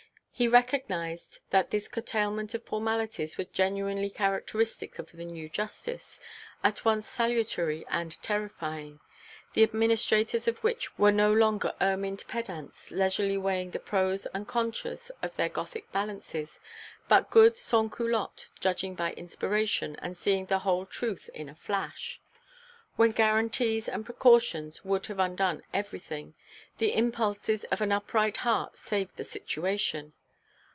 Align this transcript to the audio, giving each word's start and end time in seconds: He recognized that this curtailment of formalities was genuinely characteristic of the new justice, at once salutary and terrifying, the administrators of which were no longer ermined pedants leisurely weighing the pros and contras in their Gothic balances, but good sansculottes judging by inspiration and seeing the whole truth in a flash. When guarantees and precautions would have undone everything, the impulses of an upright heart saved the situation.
He 0.33 0.47
recognized 0.47 1.37
that 1.51 1.69
this 1.69 1.87
curtailment 1.87 2.55
of 2.55 2.63
formalities 2.65 3.37
was 3.37 3.45
genuinely 3.49 4.09
characteristic 4.09 4.97
of 4.97 5.11
the 5.11 5.23
new 5.23 5.47
justice, 5.47 6.19
at 6.63 6.83
once 6.83 7.07
salutary 7.07 7.85
and 7.89 8.19
terrifying, 8.23 8.99
the 9.53 9.61
administrators 9.61 10.47
of 10.47 10.57
which 10.63 10.97
were 10.97 11.11
no 11.11 11.31
longer 11.31 11.75
ermined 11.79 12.23
pedants 12.27 12.89
leisurely 12.89 13.37
weighing 13.37 13.69
the 13.69 13.77
pros 13.77 14.25
and 14.33 14.47
contras 14.47 15.11
in 15.21 15.29
their 15.37 15.47
Gothic 15.47 15.91
balances, 15.91 16.59
but 17.07 17.29
good 17.29 17.55
sansculottes 17.55 18.47
judging 18.59 18.95
by 18.95 19.13
inspiration 19.13 19.95
and 19.97 20.17
seeing 20.17 20.47
the 20.47 20.59
whole 20.65 20.87
truth 20.87 21.29
in 21.35 21.49
a 21.49 21.55
flash. 21.55 22.19
When 22.95 23.11
guarantees 23.11 23.87
and 23.87 24.03
precautions 24.03 24.83
would 24.83 25.05
have 25.05 25.19
undone 25.19 25.61
everything, 25.71 26.33
the 26.79 26.95
impulses 26.95 27.63
of 27.65 27.79
an 27.79 27.91
upright 27.91 28.37
heart 28.37 28.75
saved 28.79 29.17
the 29.17 29.23
situation. 29.23 30.13